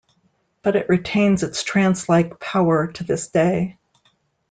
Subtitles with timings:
[0.63, 3.77] But it retains its trancelike power to this day.